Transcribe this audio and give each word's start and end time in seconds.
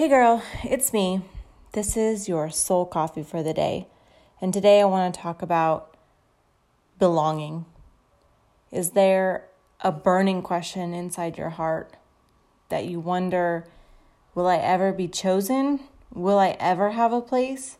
Hey 0.00 0.08
girl, 0.08 0.42
it's 0.64 0.94
me. 0.94 1.20
This 1.72 1.94
is 1.94 2.26
your 2.26 2.48
soul 2.48 2.86
coffee 2.86 3.22
for 3.22 3.42
the 3.42 3.52
day. 3.52 3.86
And 4.40 4.50
today 4.50 4.80
I 4.80 4.86
want 4.86 5.14
to 5.14 5.20
talk 5.20 5.42
about 5.42 5.94
belonging. 6.98 7.66
Is 8.72 8.92
there 8.92 9.44
a 9.82 9.92
burning 9.92 10.40
question 10.40 10.94
inside 10.94 11.36
your 11.36 11.50
heart 11.50 11.98
that 12.70 12.86
you 12.86 12.98
wonder 12.98 13.66
will 14.34 14.46
I 14.46 14.56
ever 14.56 14.90
be 14.90 15.06
chosen? 15.06 15.80
Will 16.14 16.38
I 16.38 16.56
ever 16.58 16.92
have 16.92 17.12
a 17.12 17.20
place? 17.20 17.76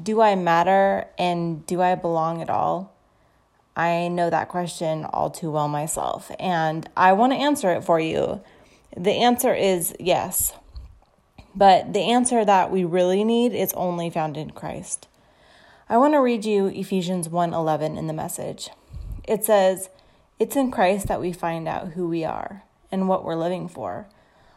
Do 0.00 0.20
I 0.20 0.36
matter 0.36 1.08
and 1.18 1.66
do 1.66 1.82
I 1.82 1.96
belong 1.96 2.40
at 2.40 2.48
all? 2.48 2.94
I 3.74 4.06
know 4.06 4.30
that 4.30 4.48
question 4.48 5.04
all 5.04 5.30
too 5.30 5.50
well 5.50 5.66
myself, 5.66 6.30
and 6.38 6.88
I 6.96 7.12
want 7.14 7.32
to 7.32 7.38
answer 7.38 7.72
it 7.72 7.82
for 7.82 7.98
you. 7.98 8.40
The 8.96 9.14
answer 9.14 9.52
is 9.52 9.96
yes. 9.98 10.52
But 11.56 11.94
the 11.94 12.10
answer 12.10 12.44
that 12.44 12.70
we 12.70 12.84
really 12.84 13.24
need 13.24 13.54
is 13.54 13.72
only 13.72 14.10
found 14.10 14.36
in 14.36 14.50
Christ. 14.50 15.08
I 15.88 15.96
want 15.96 16.12
to 16.12 16.18
read 16.18 16.44
you 16.44 16.66
Ephesians 16.66 17.30
1:11 17.30 17.96
in 17.96 18.08
the 18.08 18.12
message. 18.12 18.68
It 19.24 19.42
says, 19.42 19.88
"It's 20.38 20.54
in 20.54 20.70
Christ 20.70 21.08
that 21.08 21.20
we 21.20 21.32
find 21.32 21.66
out 21.66 21.92
who 21.92 22.08
we 22.08 22.26
are 22.26 22.64
and 22.92 23.08
what 23.08 23.24
we're 23.24 23.36
living 23.36 23.68
for. 23.68 24.06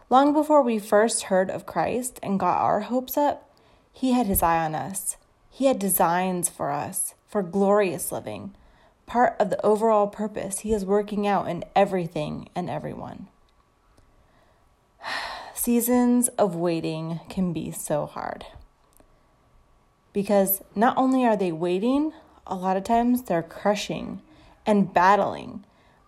Long 0.09 0.33
before 0.33 0.61
we 0.61 0.77
first 0.77 1.23
heard 1.23 1.49
of 1.49 1.65
Christ 1.65 2.19
and 2.21 2.39
got 2.39 2.59
our 2.59 2.81
hopes 2.81 3.15
up, 3.15 3.49
he 3.93 4.11
had 4.11 4.27
his 4.27 4.43
eye 4.43 4.65
on 4.65 4.75
us. 4.75 5.15
He 5.49 5.67
had 5.67 5.79
designs 5.79 6.49
for 6.49 6.69
us 6.69 7.13
for 7.27 7.41
glorious 7.43 8.11
living, 8.11 8.53
part 9.05 9.37
of 9.39 9.49
the 9.49 9.65
overall 9.65 10.07
purpose 10.07 10.59
he 10.59 10.73
is 10.73 10.85
working 10.85 11.25
out 11.25 11.47
in 11.47 11.63
everything 11.77 12.49
and 12.55 12.69
everyone." 12.69 13.27
Seasons 15.59 16.29
of 16.29 16.55
waiting 16.55 17.19
can 17.27 17.51
be 17.51 17.69
so 17.69 18.05
hard. 18.05 18.45
Because 20.13 20.61
not 20.73 20.97
only 20.97 21.25
are 21.25 21.35
they 21.35 21.51
waiting, 21.51 22.13
a 22.47 22.55
lot 22.55 22.77
of 22.77 22.85
times 22.85 23.23
they're 23.23 23.43
crushing 23.43 24.21
and 24.65 24.93
battling. 24.93 25.65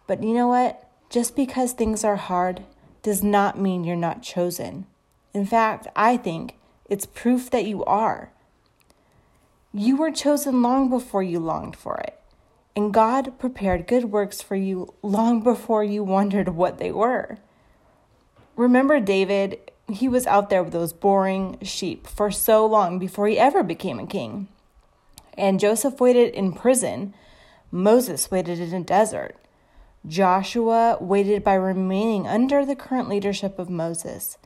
But 0.07 0.23
you 0.23 0.33
know 0.33 0.47
what? 0.47 0.89
Just 1.09 1.35
because 1.35 1.73
things 1.73 2.05
are 2.05 2.16
hard 2.16 2.63
does 3.03 3.22
not 3.22 3.59
mean 3.59 3.83
you're 3.83 3.97
not 3.97 4.23
chosen. 4.23 4.85
In 5.33 5.45
fact, 5.45 5.85
I 5.97 6.16
think 6.16 6.55
it's 6.89 7.05
proof 7.05 7.49
that 7.52 7.66
you 7.66 7.83
are. 7.83 8.31
You 9.73 9.97
were 9.97 10.11
chosen 10.11 10.61
long 10.61 10.89
before 10.89 11.23
you 11.23 11.39
longed 11.39 11.75
for 11.75 11.97
it. 11.97 12.17
And 12.73 12.94
God 12.94 13.38
prepared 13.38 13.85
good 13.85 14.05
works 14.05 14.41
for 14.41 14.55
you 14.55 14.94
long 15.02 15.41
before 15.41 15.83
you 15.83 16.05
wondered 16.05 16.49
what 16.49 16.77
they 16.77 16.91
were. 16.91 17.38
Remember 18.55 18.99
David? 18.99 19.59
He 19.88 20.07
was 20.07 20.27
out 20.27 20.49
there 20.49 20.63
with 20.63 20.73
those 20.73 20.94
boring 20.94 21.57
sheep 21.61 22.07
for 22.07 22.31
so 22.31 22.66
long 22.66 22.99
before 22.99 23.27
he 23.27 23.39
ever 23.39 23.63
became 23.63 23.99
a 23.99 24.07
king. 24.07 24.47
And 25.38 25.59
Joseph 25.59 25.99
waited 25.99 26.33
in 26.33 26.53
prison. 26.53 27.13
Moses 27.72 28.29
waited 28.29 28.59
in 28.59 28.73
a 28.73 28.83
desert. 28.83 29.38
Joshua 30.05 30.97
waited 30.99 31.44
by 31.44 31.53
remaining 31.53 32.27
under 32.27 32.66
the 32.66 32.75
current 32.75 33.07
leadership 33.07 33.59
of 33.59 33.69
Moses. 33.69 34.38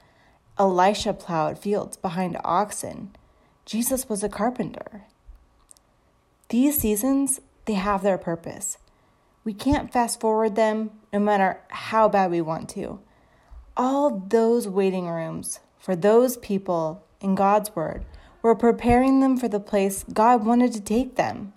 Elisha 0.58 1.14
plowed 1.14 1.58
fields 1.58 1.98
behind 1.98 2.38
oxen. 2.44 3.16
Jesus 3.66 4.08
was 4.08 4.23
a 4.23 4.30
carpenter. 4.30 5.03
These 6.50 6.80
seasons, 6.80 7.42
they 7.66 7.73
have 7.73 8.03
their 8.03 8.17
purpose. 8.17 8.78
We 9.44 9.53
can't 9.53 9.92
fast 9.92 10.20
forward 10.20 10.56
them 10.56 10.92
no 11.11 11.20
matter 11.20 11.61
how 11.70 12.08
bad 12.09 12.31
we 12.31 12.42
want 12.42 12.70
to 12.70 13.00
all 13.78 14.26
those 14.28 14.68
waiting 14.68 15.08
rooms 15.08 15.59
for 15.80 15.95
those 15.95 16.38
people 16.38 17.06
in 17.22 17.36
God's 17.36 17.76
Word 17.76 18.06
were 18.42 18.56
preparing 18.56 19.20
them 19.20 19.38
for 19.38 19.48
the 19.48 19.59
place 19.59 20.06
God 20.12 20.45
wanted 20.45 20.72
to 20.73 20.82
take 20.82 21.16
them. 21.16 21.54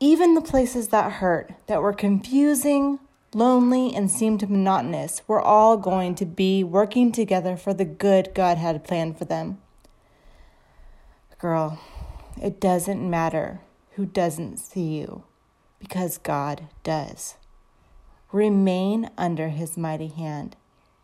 Even 0.00 0.34
the 0.34 0.40
places 0.40 0.88
that 0.88 1.12
hurt, 1.12 1.52
that 1.66 1.82
were 1.82 1.92
confusing, 1.92 2.98
lonely, 3.32 3.94
and 3.94 4.10
seemed 4.10 4.48
monotonous, 4.48 5.22
were 5.26 5.40
all 5.40 5.76
going 5.76 6.14
to 6.16 6.26
be 6.26 6.62
working 6.62 7.10
together 7.10 7.56
for 7.56 7.72
the 7.72 7.84
good 7.84 8.32
God 8.34 8.58
had 8.58 8.84
planned 8.84 9.18
for 9.18 9.24
them. 9.24 9.58
Girl, 11.38 11.80
it 12.42 12.60
doesn't 12.60 13.08
matter 13.08 13.60
who 13.92 14.06
doesn't 14.06 14.58
see 14.58 14.98
you, 14.98 15.24
because 15.78 16.18
God 16.18 16.68
does. 16.82 17.36
Remain 18.32 19.10
under 19.16 19.48
his 19.48 19.76
mighty 19.76 20.08
hand 20.08 20.56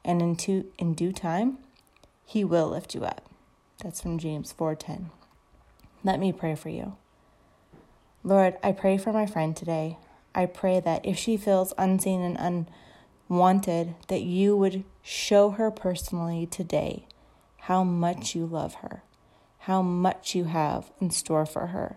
and 0.05 0.22
in, 0.22 0.65
in 0.78 0.94
due 0.94 1.12
time 1.12 1.59
he 2.25 2.44
will 2.44 2.69
lift 2.69 2.94
you 2.94 3.05
up. 3.05 3.28
That's 3.83 4.00
from 4.00 4.19
James 4.19 4.53
4:10. 4.53 5.06
Let 6.05 6.21
me 6.21 6.33
pray 6.33 6.55
for 6.55 6.69
you. 6.69 6.97
Lord, 8.22 8.56
I 8.62 8.72
pray 8.72 8.99
for 8.99 9.12
my 9.12 9.27
friend 9.27 9.56
today. 9.56 9.97
I 10.34 10.47
pray 10.47 10.81
that 10.81 11.05
if 11.05 11.19
she 11.19 11.37
feels 11.37 11.72
unseen 11.77 12.21
and 12.21 12.69
unwanted, 13.28 13.94
that 14.09 14.22
you 14.22 14.56
would 14.56 14.84
show 15.03 15.50
her 15.50 15.71
personally 15.71 16.47
today 16.47 17.06
how 17.62 17.83
much 17.83 18.34
you 18.34 18.47
love 18.47 18.75
her, 18.77 19.03
how 19.60 19.83
much 19.83 20.34
you 20.34 20.44
have 20.44 20.91
in 21.00 21.10
store 21.10 21.47
for 21.47 21.69
her, 21.69 21.97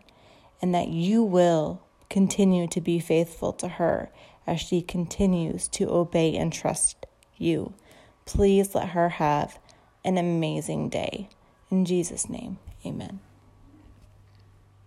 and 0.61 0.73
that 0.73 0.87
you 0.87 1.23
will 1.23 1.81
continue 2.09 2.67
to 2.67 2.79
be 2.79 2.99
faithful 2.99 3.53
to 3.53 3.67
her 3.67 4.09
as 4.47 4.59
she 4.59 4.81
continues 4.81 5.67
to 5.67 5.89
obey 5.89 6.35
and 6.35 6.53
trust 6.53 7.05
you. 7.37 7.73
Please 8.25 8.73
let 8.75 8.89
her 8.89 9.09
have 9.09 9.59
an 10.05 10.17
amazing 10.17 10.89
day. 10.89 11.29
In 11.69 11.85
Jesus' 11.85 12.29
name, 12.29 12.59
amen. 12.85 13.19